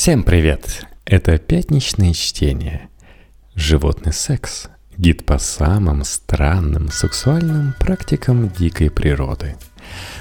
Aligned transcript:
Всем 0.00 0.22
привет! 0.22 0.86
Это 1.06 1.38
пятничное 1.38 2.12
чтение. 2.12 2.88
Животный 3.56 4.12
секс. 4.12 4.68
Гид 4.96 5.26
по 5.26 5.38
самым 5.38 6.04
странным 6.04 6.92
сексуальным 6.92 7.74
практикам 7.80 8.48
дикой 8.48 8.92
природы. 8.92 9.56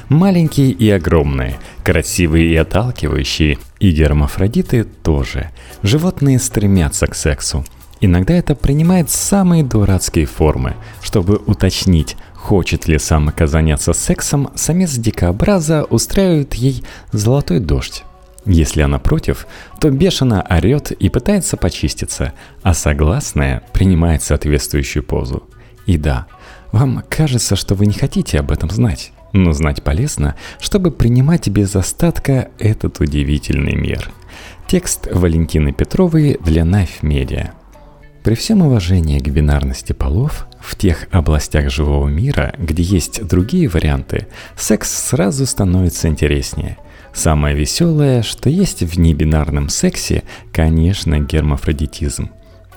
Маленькие 0.09 0.71
и 0.71 0.89
огромные, 0.89 1.59
красивые 1.83 2.51
и 2.51 2.55
отталкивающие, 2.55 3.59
и 3.79 3.91
гермафродиты 3.91 4.83
тоже. 4.83 5.51
Животные 5.83 6.39
стремятся 6.39 7.05
к 7.05 7.13
сексу. 7.13 7.63
Иногда 8.01 8.33
это 8.33 8.55
принимает 8.55 9.11
самые 9.11 9.63
дурацкие 9.63 10.25
формы. 10.25 10.75
Чтобы 11.03 11.35
уточнить, 11.35 12.17
хочет 12.33 12.87
ли 12.87 12.97
самка 12.97 13.45
заняться 13.45 13.93
сексом, 13.93 14.49
самец 14.55 14.93
дикообраза 14.93 15.83
устраивает 15.83 16.55
ей 16.55 16.83
золотой 17.11 17.59
дождь. 17.59 18.03
Если 18.47 18.81
она 18.81 18.97
против, 18.97 19.45
то 19.81 19.91
бешено 19.91 20.41
орет 20.49 20.91
и 20.91 21.09
пытается 21.09 21.57
почиститься, 21.57 22.31
а 22.63 22.73
согласная 22.73 23.61
принимает 23.73 24.23
соответствующую 24.23 25.03
позу. 25.03 25.43
И 25.85 25.97
да, 25.97 26.27
вам 26.71 27.03
кажется, 27.09 27.57
что 27.57 27.75
вы 27.75 27.87
не 27.87 27.93
хотите 27.93 28.39
об 28.39 28.51
этом 28.51 28.69
знать, 28.69 29.11
но 29.33 29.51
знать 29.51 29.83
полезно, 29.83 30.35
чтобы 30.61 30.91
принимать 30.91 31.49
без 31.49 31.75
остатка 31.75 32.49
этот 32.57 33.01
удивительный 33.01 33.75
мир. 33.75 34.09
Текст 34.65 35.09
Валентины 35.11 35.73
Петровой 35.73 36.37
для 36.41 36.61
Knife 36.61 37.01
Media. 37.01 37.49
При 38.23 38.35
всем 38.35 38.61
уважении 38.61 39.19
к 39.19 39.27
бинарности 39.27 39.91
полов, 39.91 40.47
в 40.61 40.77
тех 40.77 41.07
областях 41.11 41.69
живого 41.69 42.07
мира, 42.07 42.53
где 42.57 42.83
есть 42.83 43.25
другие 43.25 43.67
варианты, 43.67 44.27
секс 44.55 44.89
сразу 44.89 45.45
становится 45.45 46.07
интереснее– 46.07 46.77
Самое 47.17 47.55
веселое, 47.55 48.21
что 48.21 48.47
есть 48.47 48.83
в 48.83 48.99
небинарном 48.99 49.69
сексе, 49.69 50.21
конечно, 50.53 51.19
гермафродитизм. 51.19 52.29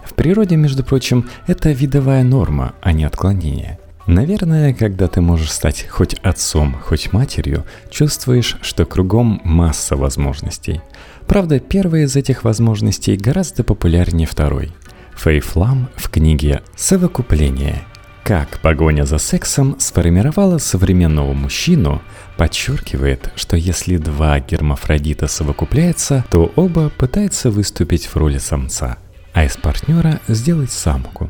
В 0.03 0.15
природе, 0.15 0.57
между 0.57 0.83
прочим, 0.83 1.29
это 1.47 1.73
видовая 1.73 2.23
норма, 2.23 2.73
а 2.81 2.93
не 2.93 3.05
отклонение. 3.05 3.79
Наверное, 4.07 4.73
когда 4.73 5.09
ты 5.09 5.21
можешь 5.21 5.53
стать 5.53 5.87
хоть 5.87 6.15
отцом, 6.23 6.73
хоть 6.73 7.13
матерью, 7.13 7.67
чувствуешь, 7.91 8.57
что 8.63 8.87
кругом 8.87 9.43
масса 9.45 9.95
возможностей. 9.95 10.81
Правда, 11.27 11.61
первая 11.61 12.05
из 12.05 12.17
этих 12.17 12.43
возможностей 12.43 13.19
гораздо 13.19 13.63
популярнее 13.63 14.27
второй. 14.27 14.73
Фэй 15.17 15.41
Флам 15.41 15.91
в 15.97 16.09
книге 16.09 16.63
«Совокупление. 16.77 17.83
Как 18.31 18.61
погоня 18.61 19.07
за 19.07 19.19
сексом 19.19 19.75
сформировала 19.81 20.59
современного 20.59 21.33
мужчину» 21.33 22.01
подчеркивает, 22.37 23.33
что 23.35 23.57
если 23.57 23.97
два 23.97 24.39
гермафродита 24.39 25.27
совокупляются, 25.27 26.25
то 26.31 26.53
оба 26.55 26.91
пытаются 26.91 27.51
выступить 27.51 28.07
в 28.07 28.15
роли 28.15 28.39
самца, 28.39 28.99
а 29.33 29.45
из 29.45 29.57
партнера 29.57 30.21
сделать 30.29 30.71
самку. 30.71 31.29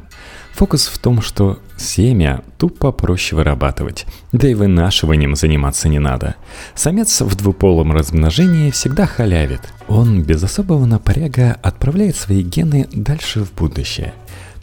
Фокус 0.52 0.88
в 0.88 0.98
том, 0.98 1.22
что 1.22 1.60
семя 1.78 2.42
тупо 2.58 2.92
проще 2.92 3.34
вырабатывать, 3.34 4.04
да 4.32 4.48
и 4.48 4.52
вынашиванием 4.52 5.36
заниматься 5.36 5.88
не 5.88 6.00
надо. 6.00 6.34
Самец 6.74 7.22
в 7.22 7.34
двуполом 7.34 7.92
размножении 7.92 8.70
всегда 8.70 9.06
халявит. 9.06 9.62
Он 9.88 10.22
без 10.22 10.44
особого 10.44 10.84
напряга 10.84 11.56
отправляет 11.62 12.16
свои 12.16 12.42
гены 12.42 12.86
дальше 12.92 13.42
в 13.42 13.54
будущее. 13.54 14.12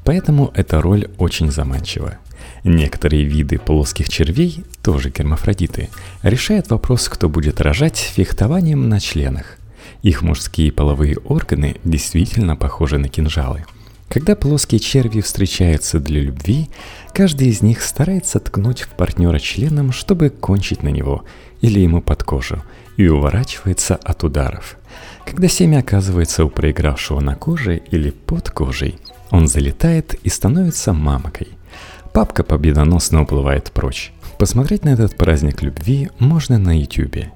Поэтому 0.03 0.52
эта 0.53 0.81
роль 0.81 1.09
очень 1.17 1.52
заманчива. 1.52 2.19
Некоторые 2.63 3.23
виды 3.23 3.58
плоских 3.59 4.09
червей, 4.09 4.63
тоже 4.81 5.09
гермафродиты, 5.09 5.89
решают 6.23 6.69
вопрос, 6.69 7.09
кто 7.09 7.30
будет 7.30 7.61
рожать 7.61 7.97
фехтованием 7.97 8.89
на 8.89 8.99
членах. 8.99 9.58
Их 10.02 10.22
мужские 10.22 10.72
половые 10.72 11.17
органы 11.17 11.77
действительно 11.83 12.55
похожи 12.55 12.97
на 12.97 13.09
кинжалы. 13.09 13.66
Когда 14.09 14.36
плоские 14.36 14.80
черви 14.80 15.22
встречаются 15.22 15.99
для 15.99 16.22
любви, 16.22 16.69
каждый 17.14 17.49
из 17.49 17.61
них 17.61 17.81
старается 17.81 18.39
ткнуть 18.39 18.82
в 18.82 18.89
партнера 18.89 19.39
членом, 19.39 19.92
чтобы 19.92 20.30
кончить 20.30 20.82
на 20.82 20.89
него 20.89 21.26
или 21.61 21.80
ему 21.80 22.02
под 22.02 22.23
кожу, 22.23 22.64
и 22.95 23.08
уворачивается 23.08 23.95
от 23.95 24.23
ударов. 24.23 24.77
Когда 25.26 25.48
семя 25.48 25.80
оказывается 25.80 26.45
у 26.45 26.49
проигравшего 26.49 27.20
на 27.20 27.36
коже 27.36 27.77
или 27.77 28.11
под 28.11 28.49
кожей, 28.49 28.98
он 29.30 29.48
залетает 29.48 30.14
и 30.23 30.30
становится 30.30 30.93
мамкой. 30.93 31.49
Папка 32.17 32.44
победоносно 32.44 33.22
уплывает 33.22 33.72
прочь. 33.72 34.11
Посмотреть 34.39 34.83
на 34.83 34.89
этот 34.89 35.16
праздник 35.17 35.61
любви 35.61 36.10
можно 36.17 36.58
на 36.58 36.82
ютюбе. 36.82 37.32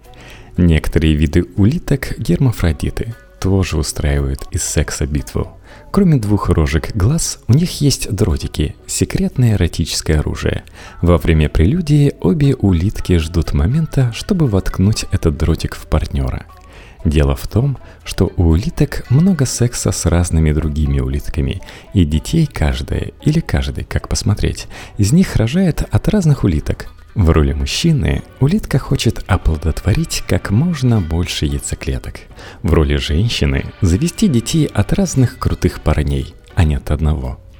Некоторые 0.58 1.14
виды 1.14 1.46
улиток 1.56 2.18
гермафродиты 2.18 3.14
тоже 3.40 3.78
устраивают 3.78 4.48
из 4.50 4.64
секса 4.64 5.06
битву. 5.06 5.50
Кроме 5.92 6.18
двух 6.18 6.50
рожек 6.50 6.96
глаз, 6.96 7.42
у 7.48 7.54
них 7.54 7.80
есть 7.82 8.12
дротики, 8.12 8.76
секретное 8.88 9.54
эротическое 9.54 10.20
оружие. 10.20 10.64
Во 11.04 11.20
время 11.20 11.48
прелюдии 11.48 12.16
обе 12.20 12.56
улитки 12.56 13.18
ждут 13.20 13.54
момента, 13.54 14.12
чтобы 14.14 14.48
воткнуть 14.48 15.06
этот 15.12 15.38
дротик 15.38 15.76
в 15.76 15.86
партнера– 15.86 16.48
Дело 17.04 17.36
в 17.36 17.48
том, 17.48 17.78
что 18.04 18.32
у 18.38 18.50
улиток 18.50 19.06
много 19.10 19.46
секса 19.46 19.92
с 19.92 20.06
разными 20.06 20.52
другими 20.52 21.00
улитками, 21.00 21.62
и 21.94 22.06
детей 22.06 22.46
каждая, 22.46 23.12
или 23.22 23.40
каждый, 23.40 23.86
как 23.86 24.08
посмотреть, 24.08 24.68
из 24.98 25.12
них 25.12 25.36
рожает 25.36 25.84
от 25.90 26.08
разных 26.10 26.44
улиток. 26.44 26.88
В 27.16 27.30
роли 27.30 27.54
мужчины 27.54 28.22
улитка 28.40 28.80
хочет 28.80 29.24
оплодотворить 29.28 30.24
как 30.28 30.52
можно 30.52 31.02
больше 31.02 31.46
яйцеклеток. 31.46 32.22
В 32.62 32.72
роли 32.74 32.96
женщины 32.96 33.66
завести 33.82 34.28
детей 34.28 34.66
от 34.66 34.94
разных 34.94 35.38
крутых 35.38 35.82
парней, 35.82 36.34
а 36.56 36.64
не 36.64 36.76
от 36.76 36.92
одного– 36.92 37.40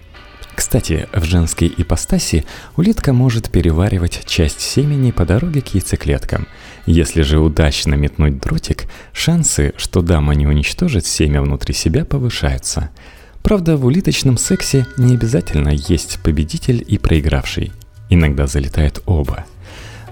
кстати, 0.56 1.08
в 1.14 1.24
женской 1.24 1.74
ипостаси 1.76 2.46
улитка 2.76 3.14
может 3.14 3.50
переваривать 3.50 4.24
часть 4.26 4.62
семени 4.62 5.12
по 5.12 5.26
дороге 5.26 5.62
к 5.62 5.70
яйцеклеткам. 5.70 6.48
Если 6.86 7.22
же 7.22 7.40
удачно 7.40 7.96
метнуть 7.96 8.40
дротик, 8.40 8.86
шансы, 9.14 9.74
что 9.78 10.02
дама 10.02 10.36
не 10.36 10.48
уничтожит 10.48 11.06
семя 11.06 11.42
внутри 11.42 11.74
себя, 11.74 12.06
повышаются. 12.06 12.90
Правда, 13.44 13.78
в 13.78 13.86
улиточном 13.86 14.38
сексе 14.38 14.86
не 14.98 15.16
обязательно 15.16 15.70
есть 15.70 16.20
победитель 16.22 16.84
и 16.88 16.98
проигравший. 16.98 17.72
Иногда 18.10 18.46
залетают 18.46 19.02
оба. 19.06 19.46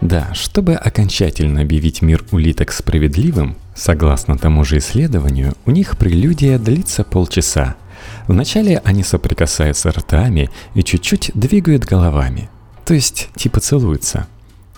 Да, 0.02 0.34
чтобы 0.34 0.76
окончательно 0.76 1.62
объявить 1.62 2.02
мир 2.02 2.24
улиток 2.32 2.72
справедливым, 2.72 3.58
согласно 3.76 4.38
тому 4.38 4.64
же 4.64 4.78
исследованию, 4.78 5.54
у 5.66 5.72
них 5.72 5.98
прелюдия 5.98 6.58
длится 6.58 7.04
полчаса– 7.04 7.76
Вначале 8.28 8.80
они 8.84 9.04
соприкасаются 9.04 9.92
ртами 9.92 10.50
и 10.74 10.84
чуть-чуть 10.84 11.32
двигают 11.34 11.86
головами, 11.86 12.50
то 12.86 12.94
есть 12.94 13.30
типа 13.36 13.60
целуются. 13.60 14.28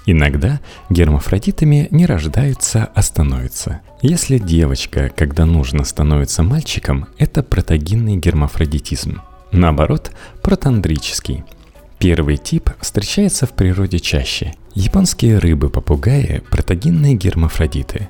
Иногда 0.05 0.59
гермафродитами 0.89 1.87
не 1.91 2.05
рождаются, 2.05 2.89
а 2.95 3.01
становятся. 3.01 3.81
Если 4.01 4.39
девочка, 4.39 5.11
когда 5.15 5.45
нужно, 5.45 5.83
становится 5.83 6.41
мальчиком, 6.41 7.07
это 7.19 7.43
протогенный 7.43 8.17
гермафродитизм. 8.17 9.21
Наоборот, 9.51 10.11
протандрический– 10.41 11.43
Первый 12.01 12.37
тип 12.37 12.71
встречается 12.79 13.45
в 13.45 13.51
природе 13.51 13.99
чаще. 13.99 14.55
Японские 14.73 15.37
рыбы-попугаи– 15.37 16.41
протогенные 16.49 17.13
гермафродиты. 17.13 18.09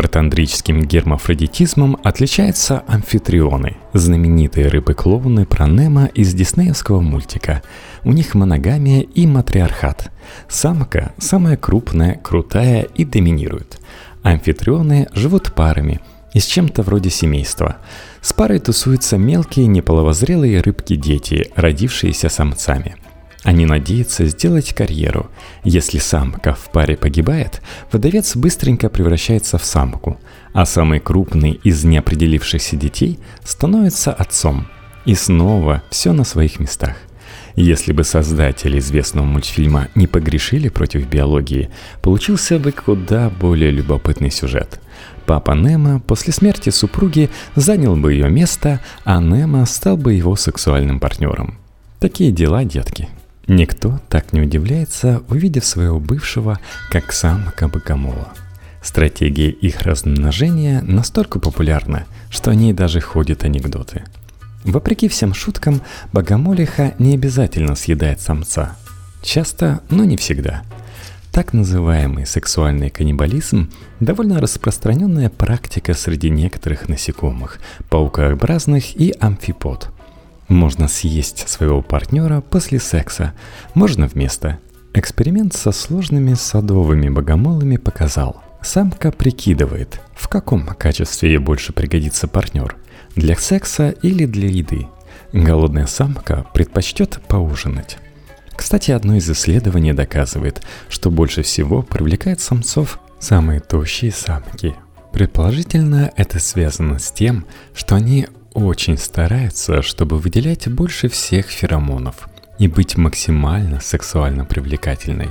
Протандрическим 0.00 0.80
гермафродитизмом 0.80 1.98
отличаются 2.02 2.82
амфитрионы– 2.86 3.76
знаменитые 3.92 4.68
рыбы-клоуны 4.68 5.44
Пронема 5.44 6.06
из 6.06 6.32
диснеевского 6.32 7.02
мультика. 7.02 7.60
У 8.02 8.12
них 8.12 8.34
моногамия 8.34 9.02
и 9.02 9.26
матриархат. 9.26 10.10
Самка 10.48 11.12
самая 11.18 11.58
крупная, 11.58 12.14
крутая 12.14 12.84
и 12.94 13.04
доминирует. 13.04 13.78
Амфитрионы 14.22 15.06
живут 15.12 15.52
парами– 15.52 16.00
и 16.32 16.40
с 16.40 16.46
чем-то 16.46 16.82
вроде 16.82 17.10
семейства. 17.10 17.76
С 18.22 18.32
парой 18.32 18.60
тусуются 18.60 19.18
мелкие 19.18 19.66
неполовозрелые 19.66 20.62
рыбки-дети, 20.62 21.50
родившиеся 21.56 22.30
самцами– 22.30 22.96
они 23.42 23.64
надеются 23.64 24.26
сделать 24.26 24.74
карьеру. 24.74 25.30
Если 25.64 25.98
самка 25.98 26.54
в 26.54 26.70
паре 26.70 26.96
погибает, 26.96 27.62
выдавец 27.90 28.36
быстренько 28.36 28.90
превращается 28.90 29.56
в 29.56 29.64
самку, 29.64 30.18
а 30.52 30.66
самый 30.66 31.00
крупный 31.00 31.52
из 31.64 31.84
неопределившихся 31.84 32.76
детей 32.76 33.18
становится 33.42 34.12
отцом. 34.12 34.68
И 35.06 35.14
снова 35.14 35.82
все 35.90 36.12
на 36.12 36.24
своих 36.24 36.60
местах. 36.60 36.96
Если 37.56 37.92
бы 37.92 38.04
создатели 38.04 38.78
известного 38.78 39.24
мультфильма 39.24 39.88
не 39.94 40.06
погрешили 40.06 40.68
против 40.68 41.08
биологии, 41.08 41.70
получился 42.02 42.58
бы 42.58 42.72
куда 42.72 43.30
более 43.30 43.70
любопытный 43.70 44.30
сюжет. 44.30 44.80
Папа 45.24 45.52
Немо 45.52 46.00
после 46.00 46.32
смерти 46.32 46.70
супруги 46.70 47.30
занял 47.56 47.96
бы 47.96 48.12
ее 48.12 48.28
место, 48.28 48.80
а 49.04 49.20
Немо 49.20 49.64
стал 49.64 49.96
бы 49.96 50.12
его 50.12 50.36
сексуальным 50.36 51.00
партнером. 51.00 51.58
Такие 51.98 52.30
дела, 52.32 52.64
детки. 52.64 53.08
Никто 53.52 54.00
так 54.08 54.32
не 54.32 54.42
удивляется, 54.42 55.24
увидев 55.28 55.64
своего 55.64 55.98
бывшего, 55.98 56.60
как 56.88 57.12
самка 57.12 57.66
богомола. 57.66 58.28
Стратегия 58.80 59.50
их 59.50 59.82
размножения 59.82 60.82
настолько 60.82 61.40
популярна, 61.40 62.06
что 62.30 62.52
о 62.52 62.54
ней 62.54 62.72
даже 62.72 63.00
ходят 63.00 63.42
анекдоты. 63.42 64.04
Вопреки 64.62 65.08
всем 65.08 65.34
шуткам, 65.34 65.82
богомолиха 66.12 66.94
не 67.00 67.14
обязательно 67.14 67.74
съедает 67.74 68.20
самца. 68.20 68.76
Часто, 69.20 69.80
но 69.90 70.04
не 70.04 70.16
всегда. 70.16 70.62
Так 71.32 71.52
называемый 71.52 72.26
сексуальный 72.26 72.88
каннибализм– 72.88 73.68
довольно 73.98 74.40
распространенная 74.40 75.28
практика 75.28 75.94
среди 75.94 76.30
некоторых 76.30 76.88
насекомых, 76.88 77.58
паукообразных 77.88 78.94
и 78.94 79.12
амфипод. 79.18 79.90
Можно 80.50 80.86
съесть 80.86 81.48
своего 81.48 81.80
партнера 81.80 82.42
после 82.42 82.78
секса, 82.78 83.32
можно 83.72 84.06
вместо. 84.06 84.58
Эксперимент 84.92 85.54
со 85.54 85.72
сложными 85.72 86.34
садовыми 86.34 87.08
богомолами 87.08 87.78
показал– 87.78 88.42
Самка 88.62 89.10
прикидывает, 89.10 90.00
в 90.14 90.28
каком 90.28 90.66
качестве 90.66 91.30
ей 91.30 91.38
больше 91.38 91.72
пригодится 91.72 92.28
партнер– 92.28 92.76
для 93.16 93.34
секса 93.34 93.90
или 94.02 94.26
для 94.26 94.48
еды. 94.48 94.86
Голодная 95.32 95.86
самка 95.86 96.46
предпочтет 96.52 97.20
поужинать. 97.26 97.98
Кстати, 98.54 98.90
одно 98.90 99.16
из 99.16 99.28
исследований 99.30 99.92
доказывает, 99.92 100.62
что 100.88 101.10
больше 101.10 101.42
всего 101.42 101.82
привлекает 101.82 102.40
самцов 102.40 103.00
самые 103.18 103.60
тощие 103.60 104.12
самки. 104.12 104.74
Предположительно, 105.12 106.12
это 106.16 106.38
связано 106.38 106.98
с 106.98 107.10
тем, 107.10 107.46
что 107.74 107.96
они 107.96 108.28
очень 108.52 108.98
стараются, 108.98 109.82
чтобы 109.82 110.18
выделять 110.18 110.68
больше 110.68 111.08
всех 111.08 111.46
феромонов 111.46 112.28
и 112.58 112.68
быть 112.68 112.96
максимально 112.96 113.80
сексуально 113.80 114.44
привлекательной. 114.44 115.30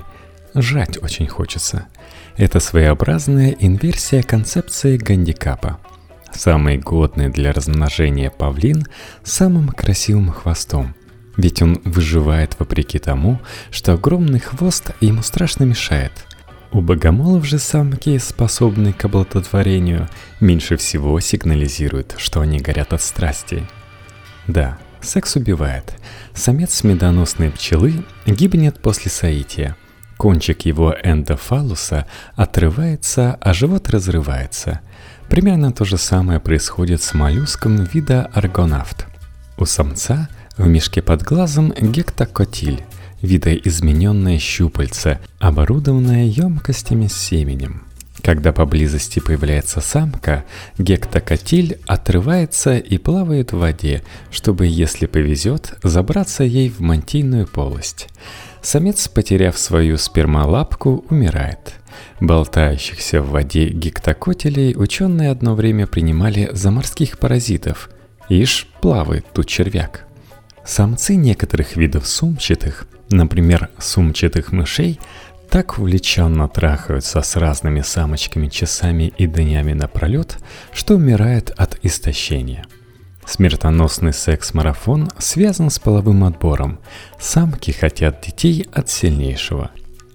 Жать 0.53 1.01
очень 1.01 1.27
хочется– 1.27 1.87
это 2.37 2.59
своеобразная 2.59 3.55
инверсия 3.59 4.23
концепции 4.23 4.97
гандикапа. 4.97 5.77
Самый 6.31 6.77
годный 6.77 7.29
для 7.29 7.51
размножения 7.51 8.29
павлин 8.29 8.85
с 9.23 9.33
самым 9.33 9.69
красивым 9.69 10.31
хвостом, 10.31 10.95
ведь 11.37 11.61
он 11.61 11.81
выживает 11.83 12.55
вопреки 12.59 12.97
тому, 12.97 13.39
что 13.71 13.93
огромный 13.93 14.39
хвост 14.39 14.91
ему 15.01 15.21
страшно 15.21 15.65
мешает. 15.65 16.13
У 16.71 16.81
богомолов 16.81 17.45
же 17.45 17.59
самки, 17.59 18.17
способные 18.19 18.93
к 18.93 19.03
оплодотворению, 19.03 20.07
меньше 20.39 20.77
всего 20.77 21.19
сигнализируют, 21.19 22.15
что 22.17 22.41
они 22.41 22.59
горят 22.59 22.93
от 22.93 23.01
страсти. 23.01 23.67
Да, 24.47 24.77
секс 25.01 25.35
убивает. 25.35 25.95
Самец 26.33 26.83
медоносной 26.83 27.51
пчелы 27.51 28.05
гибнет 28.25 28.79
после 28.81 29.09
соития– 29.09 29.75
Кончик 30.19 30.65
его 30.65 30.93
эндофалуса 31.01 32.05
отрывается, 32.35 33.37
а 33.39 33.53
живот 33.53 33.89
разрывается. 33.89 34.81
Примерно 35.29 35.71
то 35.71 35.85
же 35.85 35.97
самое 35.97 36.41
происходит 36.41 37.01
с 37.01 37.13
моллюском 37.13 37.85
вида 37.85 38.29
аргонавт. 38.33 39.07
У 39.57 39.63
самца 39.63 40.27
в 40.57 40.67
мешке 40.67 41.01
под 41.01 41.23
глазом 41.23 41.71
гектокотиль, 41.71 42.83
видоизмененное 43.21 44.39
щупальце, 44.39 45.19
оборудованное 45.39 46.25
емкостями 46.25 47.07
с 47.07 47.17
семенем. 47.17 47.83
Когда 48.21 48.51
поблизости 48.51 49.19
появляется 49.19 49.79
самка, 49.79 50.43
гектокотиль 50.77 51.79
отрывается 51.87 52.77
и 52.77 52.97
плавает 52.97 53.53
в 53.53 53.59
воде, 53.59 54.03
чтобы, 54.29 54.67
если 54.67 55.05
повезет, 55.05 55.75
забраться 55.83 56.43
ей 56.43 56.69
в 56.69 56.79
мантийную 56.81 57.47
полость. 57.47 58.09
Самец, 58.61 59.07
потеряв 59.07 59.57
свою 59.57 59.97
спермолапку, 59.97 61.05
умирает. 61.09 61.75
Болтающихся 62.19 63.21
в 63.21 63.29
воде 63.29 63.69
гектокотелей 63.69 64.75
ученые 64.75 65.31
одно 65.31 65.55
время 65.55 65.87
принимали 65.87 66.49
за 66.51 66.71
морских 66.71 67.19
паразитов. 67.19 67.89
Ишь, 68.27 68.67
плавает 68.81 69.25
тут 69.33 69.47
червяк. 69.47 70.08
Самцы 70.65 71.15
некоторых 71.15 71.75
видов 71.75 72.07
сумчатых, 72.07 72.87
например, 73.09 73.69
сумчатых 73.79 74.51
мышей, 74.51 74.99
так 75.49 75.79
увлеченно 75.79 76.47
трахаются 76.47 77.21
с 77.21 77.35
разными 77.35 77.81
самочками 77.81 78.47
часами 78.47 79.11
и 79.17 79.25
днями 79.25 79.73
напролет, 79.73 80.37
что 80.71 80.95
умирает 80.95 81.51
от 81.57 81.77
истощения– 81.83 82.65
Смертоносный 83.29 84.11
секс-марафон 84.11 85.11
связан 85.19 85.69
с 85.69 85.77
половым 85.77 86.23
отбором. 86.23 86.79
Самки 87.19 87.69
хотят 87.69 88.21
детей 88.25 88.65
от 88.73 88.89
сильнейшего. 88.89 89.69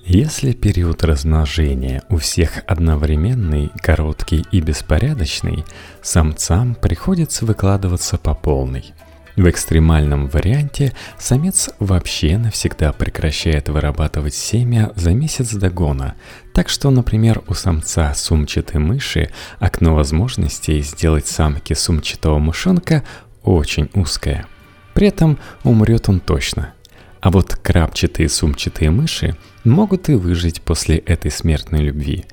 Если 0.05 0.51
период 0.51 1.05
размножения 1.05 2.03
у 2.09 2.17
всех 2.17 2.65
одновременный, 2.67 3.71
короткий 3.77 4.45
и 4.51 4.61
беспорядочный, 4.61 5.65
самцам 6.03 6.75
приходится 6.75 7.47
выкладываться 7.47 8.19
по 8.19 8.35
полной– 8.35 8.93
в 9.37 9.51
экстремальном 9.51 10.29
варианте 10.29 10.93
самец 11.19 11.71
вообще 11.81 12.39
навсегда 12.39 12.93
прекращает 12.93 13.69
вырабатывать 13.69 14.35
семя 14.35 14.93
за 14.95 15.11
месяц 15.13 15.53
до 15.55 15.71
гона, 15.71 16.15
так 16.53 16.69
что, 16.69 16.91
например, 16.91 17.43
у 17.49 17.55
самца 17.55 18.15
сумчатой 18.15 18.81
мыши 18.81 19.31
окно 19.59 19.95
возможностей 19.95 20.81
сделать 20.83 21.27
самке 21.27 21.75
сумчатого 21.75 22.39
мышонка 22.39 23.03
очень 23.43 23.91
узкое. 23.95 24.47
При 24.95 25.09
этом 25.09 25.41
умрет 25.65 26.09
он 26.09 26.21
точно. 26.21 26.73
А 27.21 27.31
вот 27.31 27.57
крапчатые 27.57 28.29
сумчатые 28.29 28.91
мыши 28.91 29.37
могут 29.65 30.09
и 30.11 30.15
выжить 30.15 30.63
после 30.63 30.99
этой 30.99 31.33
смертной 31.33 31.81
любви. 31.81 32.27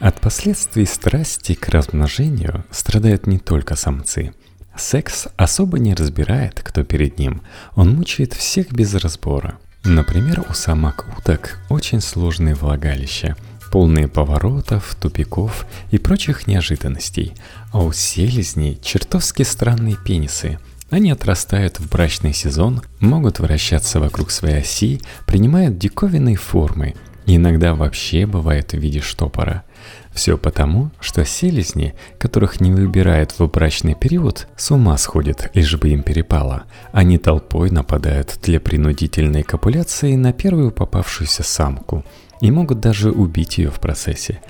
От 0.00 0.20
последствий 0.20 0.84
страсти 0.84 1.54
к 1.54 1.68
размножению 1.70 2.66
страдают 2.70 3.26
не 3.26 3.38
только 3.38 3.74
самцы– 3.74 4.34
Секс 4.76 5.28
особо 5.36 5.78
не 5.78 5.94
разбирает, 5.94 6.60
кто 6.62 6.82
перед 6.82 7.18
ним. 7.18 7.42
Он 7.74 7.94
мучает 7.94 8.32
всех 8.32 8.72
без 8.72 8.94
разбора. 8.94 9.58
Например, 9.84 10.44
у 10.48 10.52
самок-уток 10.54 11.58
очень 11.68 12.00
сложные 12.00 12.54
влагалища, 12.54 13.36
полные 13.70 14.08
поворотов, 14.08 14.94
тупиков 15.00 15.66
и 15.90 15.98
прочих 15.98 16.46
неожиданностей. 16.46 17.34
А 17.72 17.82
у 17.82 17.92
селезней 17.92 18.78
чертовски 18.82 19.42
странные 19.42 19.96
пенисы. 19.96 20.58
Они 20.90 21.10
отрастают 21.10 21.80
в 21.80 21.88
брачный 21.88 22.34
сезон, 22.34 22.82
могут 23.00 23.38
вращаться 23.38 23.98
вокруг 23.98 24.30
своей 24.30 24.60
оси, 24.60 25.00
принимают 25.26 25.78
диковинные 25.78 26.36
формы, 26.36 26.94
иногда 27.24 27.74
вообще 27.74 28.26
бывают 28.26 28.72
в 28.72 28.76
виде 28.78 29.00
штопора– 29.00 29.64
все 30.12 30.36
потому, 30.36 30.90
что 31.00 31.24
селезни, 31.24 31.94
которых 32.18 32.60
не 32.60 32.70
выбирают 32.70 33.32
в 33.38 33.46
брачный 33.48 33.94
период, 33.94 34.46
с 34.56 34.70
ума 34.70 34.96
сходят, 34.98 35.50
лишь 35.54 35.76
бы 35.76 35.88
им 35.88 36.02
перепало. 36.02 36.64
Они 36.92 37.18
толпой 37.18 37.70
нападают 37.70 38.38
для 38.42 38.60
принудительной 38.60 39.42
копуляции 39.42 40.14
на 40.16 40.32
первую 40.32 40.70
попавшуюся 40.70 41.42
самку 41.42 42.04
и 42.40 42.50
могут 42.50 42.80
даже 42.80 43.10
убить 43.10 43.58
ее 43.58 43.70
в 43.70 43.80
процессе. 43.80 44.42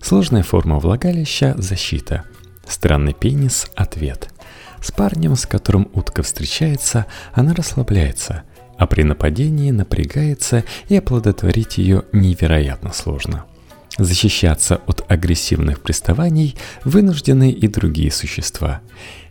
Сложная 0.00 0.42
форма 0.42 0.78
влагалища– 0.78 1.54
защита. 1.58 2.24
Странный 2.66 3.12
пенис– 3.12 3.70
ответ. 3.74 4.30
С 4.80 4.90
парнем, 4.90 5.36
с 5.36 5.44
которым 5.44 5.90
утка 5.92 6.22
встречается, 6.22 7.04
она 7.34 7.52
расслабляется, 7.52 8.44
а 8.78 8.86
при 8.86 9.02
нападении 9.02 9.70
напрягается 9.70 10.64
и 10.88 10.96
оплодотворить 10.96 11.76
ее 11.76 12.04
невероятно 12.12 12.94
сложно. 12.94 13.44
Защищаться 14.00 14.80
от 14.86 15.04
агрессивных 15.10 15.82
приставаний 15.82 16.56
вынуждены 16.84 17.50
и 17.50 17.68
другие 17.68 18.10
существа. 18.10 18.80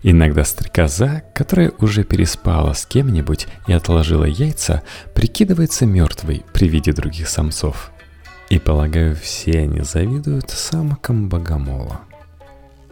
Иногда 0.04 0.44
стрекоза, 0.44 1.24
которая 1.34 1.74
уже 1.80 2.04
переспала 2.04 2.74
с 2.74 2.86
кем-нибудь 2.86 3.48
и 3.66 3.74
отложила 3.74 4.26
яйца, 4.26 4.84
прикидывается 5.16 5.88
мертвой 5.88 6.46
при 6.54 6.68
виде 6.68 6.94
других 6.94 7.30
самцов. 7.30 7.90
И 8.52 8.60
полагаю, 8.60 9.16
все 9.16 9.62
они 9.62 9.82
завидуют 9.82 10.52
самкам 10.52 11.30
богомола. 11.30 12.02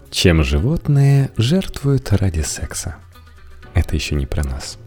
Чем 0.09 0.43
животные 0.43 1.29
жертвуют 1.37 2.11
ради 2.11 2.41
секса? 2.41 2.95
Это 3.75 3.95
еще 3.95 4.15
не 4.15 4.25
про 4.25 4.43
нас. 4.43 4.79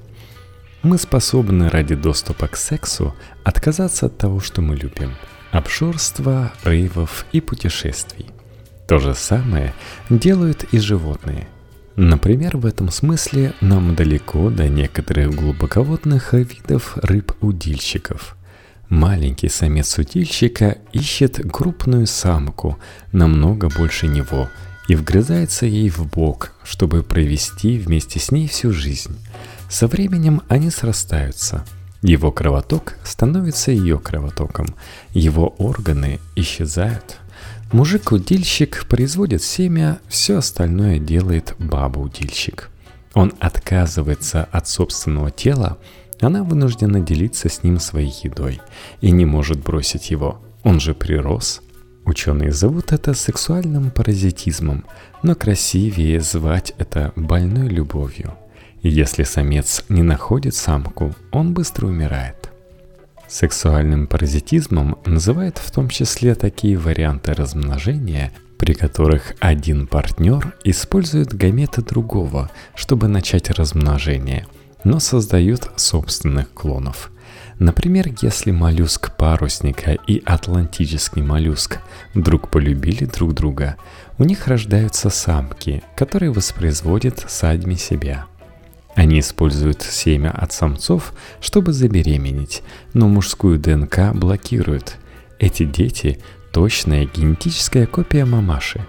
Мы 0.82 0.98
способны 0.98 1.68
ради 1.68 1.94
доступа 1.94 2.48
к 2.48 2.56
сексу 2.56 3.14
отказаться 3.44 4.06
от 4.06 4.18
того, 4.18 4.40
что 4.40 4.60
мы 4.60 4.74
любим– 4.74 5.14
обширства, 5.50 6.52
рейвов 6.64 7.26
и 7.32 7.40
путешествий. 7.40 8.26
То 8.88 8.98
же 8.98 9.14
самое 9.14 9.74
делают 10.08 10.64
и 10.72 10.78
животные. 10.78 11.46
Например, 11.96 12.56
в 12.56 12.66
этом 12.66 12.90
смысле 12.90 13.52
нам 13.60 13.94
далеко 13.94 14.50
до 14.50 14.68
некоторых 14.68 15.34
глубоководных 15.34 16.32
видов 16.32 16.96
рыб-удильщиков. 16.96 18.36
Маленький 18.88 19.48
самец 19.48 19.98
удильщика 19.98 20.78
ищет 20.92 21.40
крупную 21.52 22.06
самку, 22.06 22.78
намного 23.12 23.68
больше 23.68 24.08
него, 24.08 24.48
и 24.88 24.96
вгрызается 24.96 25.66
ей 25.66 25.90
в 25.90 26.04
бок, 26.06 26.52
чтобы 26.64 27.02
провести 27.02 27.78
вместе 27.78 28.18
с 28.18 28.32
ней 28.32 28.48
всю 28.48 28.72
жизнь. 28.72 29.16
Со 29.68 29.86
временем 29.86 30.42
они 30.48 30.70
срастаются– 30.70 31.64
его 32.02 32.32
кровоток 32.32 32.96
становится 33.04 33.72
ее 33.72 33.98
кровотоком, 33.98 34.66
его 35.12 35.54
органы 35.58 36.18
исчезают. 36.34 37.18
Мужик-удильщик 37.72 38.86
производит 38.86 39.42
семя, 39.42 40.00
все 40.08 40.38
остальное 40.38 40.98
делает 40.98 41.54
баба-удильщик. 41.58 42.70
Он 43.14 43.32
отказывается 43.38 44.48
от 44.50 44.66
собственного 44.66 45.30
тела, 45.30 45.78
она 46.20 46.42
вынуждена 46.42 47.00
делиться 47.00 47.48
с 47.48 47.62
ним 47.62 47.78
своей 47.78 48.12
едой 48.22 48.60
и 49.00 49.10
не 49.10 49.24
может 49.24 49.62
бросить 49.62 50.10
его. 50.10 50.40
Он 50.64 50.80
же 50.80 50.94
прирос. 50.94 51.62
Ученые 52.04 52.52
зовут 52.52 52.92
это 52.92 53.14
сексуальным 53.14 53.90
паразитизмом, 53.90 54.84
но 55.22 55.34
красивее 55.34 56.20
звать 56.20 56.74
это 56.78 57.12
больной 57.14 57.68
любовью. 57.68 58.34
Если 58.82 59.24
самец 59.24 59.84
не 59.90 60.02
находит 60.02 60.54
самку, 60.54 61.14
он 61.32 61.52
быстро 61.52 61.86
умирает. 61.86 62.50
Сексуальным 63.28 64.06
паразитизмом 64.06 64.98
называют 65.04 65.58
в 65.58 65.70
том 65.70 65.88
числе 65.90 66.34
такие 66.34 66.78
варианты 66.78 67.34
размножения, 67.34 68.32
при 68.58 68.72
которых 68.72 69.34
один 69.38 69.86
партнер 69.86 70.54
использует 70.64 71.34
гаметы 71.34 71.82
другого, 71.82 72.50
чтобы 72.74 73.06
начать 73.08 73.50
размножение, 73.50 74.46
но 74.82 74.98
создают 74.98 75.70
собственных 75.76 76.50
клонов. 76.52 77.10
Например, 77.58 78.08
если 78.22 78.50
моллюск 78.50 79.14
парусника 79.14 79.92
и 79.92 80.22
атлантический 80.24 81.20
моллюск 81.20 81.80
вдруг 82.14 82.48
полюбили 82.48 83.04
друг 83.04 83.34
друга, 83.34 83.76
у 84.16 84.24
них 84.24 84.46
рождаются 84.48 85.10
самки, 85.10 85.82
которые 85.96 86.32
воспроизводят 86.32 87.26
садьми 87.28 87.76
себя– 87.76 88.24
они 88.94 89.20
используют 89.20 89.82
семя 89.82 90.30
от 90.30 90.52
самцов, 90.52 91.12
чтобы 91.40 91.72
забеременеть, 91.72 92.62
но 92.92 93.08
мужскую 93.08 93.58
ДНК 93.58 94.12
блокируют. 94.12 94.96
Эти 95.38 95.64
дети– 95.64 96.20
точная 96.52 97.06
генетическая 97.06 97.86
копия 97.86 98.24
мамаши. 98.24 98.86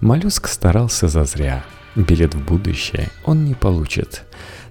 Моллюск 0.00 0.48
старался 0.48 1.08
зазря. 1.08 1.64
Билет 1.94 2.34
в 2.34 2.44
будущее 2.44 3.10
он 3.24 3.44
не 3.44 3.54
получит. 3.54 4.24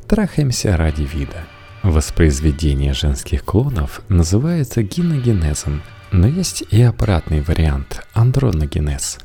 Трахаемся 0.08 0.76
ради 0.76 1.04
вида. 1.04 1.46
Воспроизведение 1.84 2.94
женских 2.94 3.46
клонов 3.46 4.02
называется 4.10 4.84
гиногенезом, 4.84 5.82
но 6.12 6.28
есть 6.28 6.64
и 6.72 6.82
обратный 6.82 7.42
вариант– 7.42 8.06
андроногенез. 8.14 9.20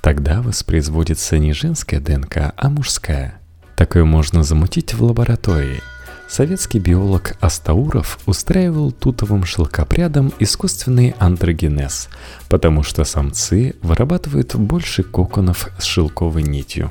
Тогда 0.00 0.42
воспроизводится 0.42 1.38
не 1.38 1.52
женская 1.52 2.00
ДНК, 2.00 2.52
а 2.56 2.68
мужская– 2.70 3.38
Такое 3.76 4.04
можно 4.04 4.42
замутить 4.42 4.94
в 4.94 5.02
лаборатории. 5.02 5.80
Советский 6.28 6.78
биолог 6.78 7.36
Астауров 7.40 8.18
устраивал 8.24 8.90
тутовым 8.90 9.44
шелкопрядом 9.44 10.32
искусственный 10.38 11.14
андрогенез, 11.18 12.08
потому 12.48 12.82
что 12.82 13.04
самцы 13.04 13.74
вырабатывают 13.82 14.54
больше 14.54 15.02
коконов 15.02 15.68
с 15.78 15.84
шелковой 15.84 16.42
нитью. 16.42 16.90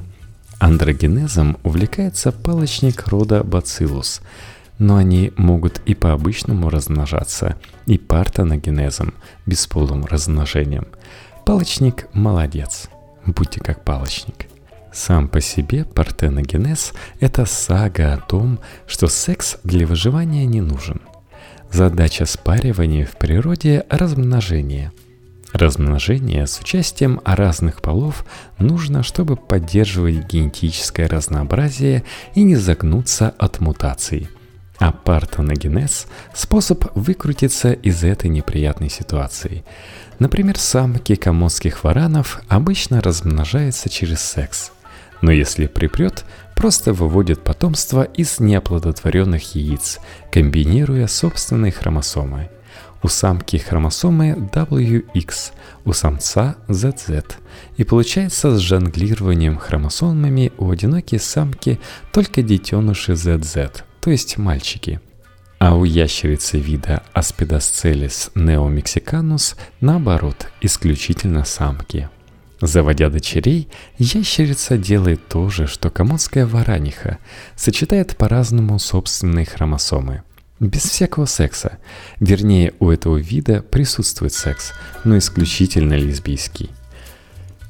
Андрогенезом 0.60 1.58
увлекается 1.64 2.32
палочник 2.32 3.08
рода 3.08 3.44
бациллус, 3.44 4.22
но 4.78 4.98
они 4.98 5.34
могут 5.38 5.82
и 5.88 5.96
по-обычному 5.96 6.70
размножаться, 6.70 7.56
и 7.88 7.98
партеногенезом, 7.98 9.16
бесполым 9.48 10.06
размножением. 10.06 10.86
Палочник 11.48 12.08
молодец. 12.14 12.90
Будьте 13.26 13.60
как 13.60 13.84
палочник. 13.84 14.46
Сам 14.92 15.30
по 15.30 15.40
себе 15.40 15.86
партеногенез– 15.86 16.94
это 17.22 17.46
сага 17.46 18.14
о 18.14 18.18
том, 18.18 18.60
что 18.88 19.08
секс 19.08 19.58
для 19.64 19.88
выживания 19.88 20.46
не 20.46 20.60
нужен. 20.60 21.02
Задача 21.72 22.26
спаривания 22.26 23.06
в 23.06 23.18
природе– 23.18 23.86
размножение. 23.90 24.92
Размножение 25.54 26.46
с 26.46 26.60
участием 26.60 27.22
разных 27.24 27.82
полов 27.82 28.26
нужно, 28.60 29.04
чтобы 29.04 29.38
поддерживать 29.38 30.26
генетическое 30.26 31.08
разнообразие 31.08 32.04
и 32.36 32.44
не 32.44 32.58
загнуться 32.58 33.34
от 33.38 33.62
мутаций. 33.62 34.28
А 34.78 34.92
партеногенез– 34.92 36.08
способ 36.34 36.86
выкрутиться 36.96 37.72
из 37.72 38.04
этой 38.04 38.30
неприятной 38.30 38.90
ситуации. 38.90 39.64
Например, 40.20 40.58
самки 40.58 41.16
комодских 41.16 41.86
варанов 41.86 42.42
обычно 42.50 43.00
размножаются 43.00 43.90
через 43.90 44.20
секс– 44.20 44.74
но 45.22 45.32
если 45.32 45.68
припрет, 45.68 46.25
просто 46.56 46.94
выводит 46.94 47.44
потомство 47.44 48.04
из 48.04 48.40
неоплодотворенных 48.40 49.56
яиц, 49.56 50.00
комбинируя 50.32 51.08
собственные 51.08 51.72
хромосомы. 51.72 52.50
У 53.04 53.08
самки 53.08 53.58
хромосомы 53.58 54.50
WX, 54.54 55.54
у 55.86 55.94
самца 55.94 56.56
ZZ. 56.68 57.34
И 57.78 57.84
получается 57.84 58.56
с 58.56 58.60
жонглированием 58.60 59.58
хромосомами 59.58 60.51
у 60.60 60.70
одинокой 60.70 61.20
самки 61.20 61.80
только 62.13 62.44
детеныши 62.44 63.13
ZZ, 63.13 63.82
то 64.01 64.12
есть 64.12 64.38
мальчики. 64.38 65.00
А 65.58 65.75
у 65.75 65.84
ящерицы 65.84 66.60
вида 66.60 67.04
Aspidoscelis 67.13 68.32
neomexicanus 68.36 69.56
наоборот, 69.80 70.48
исключительно 70.62 71.44
самки– 71.44 72.10
Заводя 72.62 73.10
дочерей, 73.10 73.68
ящерица 73.98 74.77
делает 74.77 75.27
то 75.27 75.50
же, 75.50 75.65
что 75.65 75.89
комодская 75.89 76.46
вараниха, 76.46 77.18
сочетает 77.56 78.15
по-разному 78.15 78.77
собственные 78.77 79.46
хромосомы. 79.46 80.22
Без 80.60 80.84
всякого 80.84 81.25
секса. 81.25 81.80
Вернее, 82.20 82.74
у 82.80 82.91
этого 82.91 83.18
вида 83.18 83.63
присутствует 83.63 84.34
секс, 84.34 84.74
но 85.03 85.18
исключительно 85.18 85.94
лесбийский. 85.94 86.70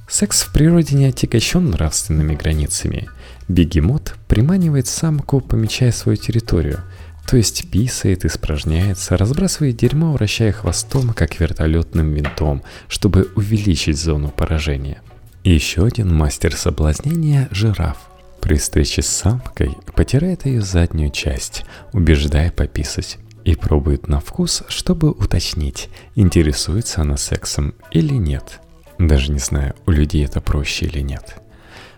Секс 0.10 0.42
в 0.42 0.52
природе 0.52 0.98
не 0.98 1.06
отягощен 1.06 1.70
нравственными 1.70 2.36
границами. 2.36 3.08
Бегемот 3.48 4.16
приманивает 4.28 4.88
самку, 4.88 5.40
помечая 5.40 5.94
свою 5.94 6.18
территорию, 6.18 6.82
то 7.26 7.38
есть 7.38 7.70
писает, 7.70 8.26
испражняется, 8.26 9.18
разбрасывает 9.18 9.78
дерьмо, 9.78 10.14
вращая 10.14 10.52
хвостом, 10.52 11.14
как 11.14 11.40
вертолетным 11.40 12.14
винтом, 12.14 12.64
чтобы 12.88 13.32
увеличить 13.36 13.98
зону 13.98 14.30
поражения. 14.30 15.02
Еще 15.44 15.86
один 15.86 16.14
мастер 16.14 16.56
соблазнения– 16.56 17.48
жираф. 17.52 17.98
При 18.42 18.58
встрече 18.58 19.02
с 19.02 19.08
самкой 19.08 19.78
потирает 19.96 20.46
ее 20.46 20.62
заднюю 20.62 21.12
часть, 21.12 21.64
убеждая 21.94 22.52
пописать. 22.52 23.18
И 23.44 23.56
пробует 23.56 24.08
на 24.08 24.20
вкус, 24.20 24.64
чтобы 24.68 25.10
уточнить, 25.10 25.90
интересуется 26.16 27.02
она 27.02 27.18
сексом 27.18 27.74
или 27.92 28.14
нет. 28.14 28.60
Даже 29.00 29.32
не 29.32 29.40
знаю, 29.40 29.74
у 29.88 29.92
людей 29.92 30.24
это 30.26 30.42
проще 30.42 30.86
или 30.86 31.00
нет. 31.00 31.42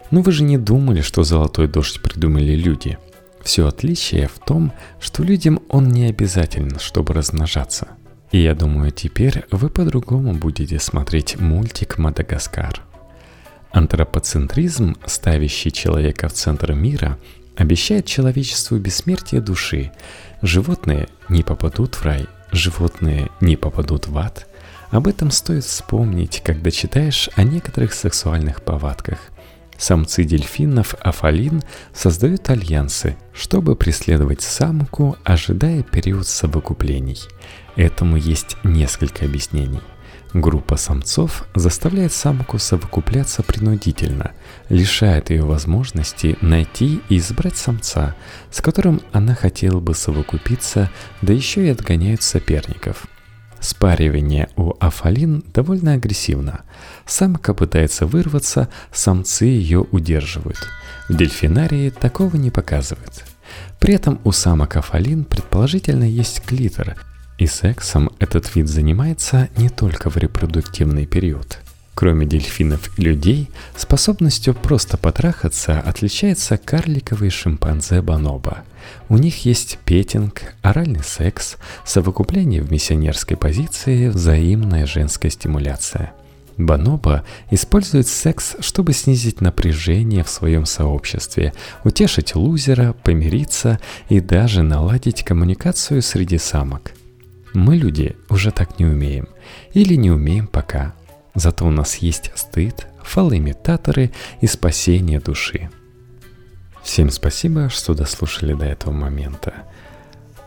Но 0.10 0.22
вы 0.22 0.32
же 0.32 0.44
не 0.44 0.58
думали, 0.58 1.02
что 1.02 1.24
золотой 1.24 1.68
дождь 1.68 2.02
придумали 2.02 2.56
люди– 2.56 2.98
все 3.44 3.68
отличие 3.68 4.28
в 4.28 4.40
том, 4.40 4.74
что 5.00 5.24
людям 5.24 5.60
он 5.70 5.90
не 5.90 6.06
обязателен, 6.06 6.80
чтобы 6.80 7.14
размножаться. 7.14 7.90
И 8.32 8.40
я 8.40 8.56
думаю, 8.56 8.92
теперь 8.92 9.46
вы 9.52 9.70
по-другому 9.70 10.34
будете 10.34 10.80
смотреть 10.80 11.40
мультик 11.40 11.98
«Мадагаскар». 11.98 12.82
Антропоцентризм, 13.72 14.96
ставящий 15.06 15.72
человека 15.72 16.30
в 16.30 16.34
центр 16.34 16.74
мира, 16.74 17.20
обещает 17.56 18.06
человечеству 18.06 18.78
бессмертие 18.78 19.42
души. 19.42 19.92
Животные 20.42 21.08
не 21.30 21.44
попадут 21.44 21.96
в 21.96 22.06
рай, 22.06 22.28
животные 22.52 23.30
не 23.42 23.56
попадут 23.56 24.08
в 24.08 24.18
ад. 24.18 24.48
Об 24.90 25.08
этом 25.08 25.32
стоит 25.32 25.64
вспомнить, 25.64 26.42
когда 26.44 26.72
читаешь 26.72 27.30
о 27.36 27.44
некоторых 27.44 27.94
сексуальных 27.94 28.62
повадках. 28.64 29.20
Самцы 29.78 30.24
дельфинов 30.24 30.96
афалин 31.02 31.62
создают 31.94 32.50
альянсы, 32.50 33.18
чтобы 33.34 33.76
преследовать 33.76 34.42
самку, 34.42 35.18
ожидая 35.24 35.84
период 35.84 36.28
совокуплений. 36.28 37.20
Этому 37.76 38.18
есть 38.18 38.58
несколько 38.64 39.26
объяснений. 39.26 39.82
Группа 40.34 40.78
самцов 40.78 41.46
заставляет 41.54 42.12
самку 42.12 42.58
совокупляться 42.58 43.44
принудительно, 43.44 44.32
лишает 44.68 45.30
ее 45.30 45.44
возможности 45.44 46.38
найти 46.42 47.02
и 47.10 47.18
избрать 47.18 47.58
самца, 47.58 48.16
с 48.50 48.60
которым 48.60 49.02
она 49.12 49.36
хотела 49.36 49.80
бы 49.80 49.94
совокупиться, 49.94 50.90
да 51.22 51.34
еще 51.34 51.68
и 51.68 51.70
отгоняет 51.70 52.24
соперников– 52.24 53.06
Спаривание 53.64 54.50
у 54.58 54.74
афалин 54.82 55.42
довольно 55.54 55.94
агрессивно. 55.94 56.66
Самка 57.06 57.54
пытается 57.54 58.06
вырваться, 58.06 58.68
самцы 58.92 59.46
ее 59.46 59.88
удерживают. 59.90 60.68
В 61.08 61.16
дельфинарии 61.16 61.90
такого 61.90 62.36
не 62.36 62.52
показывают. 62.52 63.24
При 63.80 63.94
этом 63.94 64.20
у 64.26 64.34
самок 64.34 64.76
афалин 64.76 65.24
предположительно 65.24 66.04
есть 66.04 66.42
клитор, 66.42 66.98
и 67.38 67.48
сексом 67.48 68.12
этот 68.20 68.54
вид 68.54 68.68
занимается 68.68 69.48
не 69.56 69.70
только 69.70 70.10
в 70.10 70.18
репродуктивный 70.18 71.06
период. 71.06 71.63
Кроме 71.96 72.26
дельфинов 72.26 72.98
и 72.98 73.04
людей, 73.04 73.50
способностью 73.76 74.56
просто 74.56 74.98
потрахаться 74.98 75.80
отличается 75.80 76.58
карликовый 76.58 77.30
шимпанзе 77.30 78.02
бонобо. 78.02 78.64
У 79.10 79.18
них 79.18 79.46
есть 79.46 79.78
петинг, 79.86 80.56
оральный 80.62 81.04
секс, 81.04 81.58
совокупление 81.86 82.62
в 82.62 82.72
миссионерской 82.72 83.38
позиции, 83.38 84.10
взаимная 84.10 84.86
женская 84.86 85.30
стимуляция. 85.30 86.14
Баноба 86.58 87.24
использует 87.50 88.08
секс, 88.08 88.56
чтобы 88.60 88.94
снизить 88.94 89.42
напряжение 89.42 90.24
в 90.24 90.30
своем 90.30 90.66
сообществе, 90.66 91.54
утешить 91.84 92.36
лузера, 92.36 92.94
помириться 93.04 93.80
и 94.10 94.20
даже 94.20 94.62
наладить 94.62 95.24
коммуникацию 95.24 96.02
среди 96.02 96.38
самок. 96.38 96.92
Мы, 97.54 97.76
люди, 97.76 98.16
уже 98.30 98.52
так 98.52 98.80
не 98.80 98.86
умеем. 98.86 99.28
Или 99.74 99.96
не 99.96 100.12
умеем 100.12 100.48
пока. 100.48 100.94
Зато 101.36 101.66
у 101.66 101.72
нас 101.72 101.98
есть 101.98 102.32
стыд, 102.36 102.88
фалоимитаторы 103.02 104.12
и 104.42 104.48
спасение 104.48 105.20
души. 105.20 105.70
Всем 106.84 107.10
спасибо, 107.10 107.70
что 107.70 107.94
дослушали 107.94 108.54
до 108.54 108.66
этого 108.66 108.92
момента. 108.92 109.54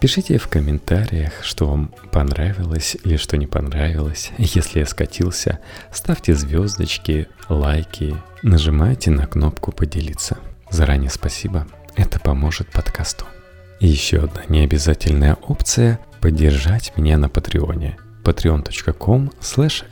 Пишите 0.00 0.36
в 0.36 0.48
комментариях, 0.48 1.32
что 1.42 1.66
вам 1.66 1.92
понравилось 2.12 2.96
или 3.02 3.16
что 3.16 3.38
не 3.38 3.46
понравилось. 3.46 4.30
Если 4.36 4.80
я 4.80 4.86
скатился, 4.86 5.58
ставьте 5.90 6.34
звездочки, 6.34 7.28
лайки, 7.48 8.14
нажимайте 8.42 9.10
на 9.10 9.26
кнопку 9.26 9.72
«Поделиться». 9.72 10.36
Заранее 10.70 11.10
спасибо, 11.10 11.66
это 11.96 12.20
поможет 12.20 12.70
подкасту. 12.70 13.24
И 13.80 13.86
еще 13.86 14.18
одна 14.18 14.42
необязательная 14.48 15.34
опция– 15.34 15.98
поддержать 16.20 16.92
меня 16.96 17.16
на 17.16 17.28
Патреоне. 17.28 17.96
patreon.com 18.26 19.32
slash 19.40 19.84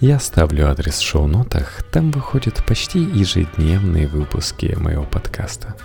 Я 0.00 0.16
оставлю 0.16 0.68
адрес 0.68 0.98
в 0.98 1.06
шоу-нотах, 1.06 1.84
там 1.92 2.10
выходят 2.10 2.64
почти 2.66 2.98
ежедневные 2.98 4.08
выпуски 4.08 4.74
моего 4.78 5.04
подкаста– 5.04 5.76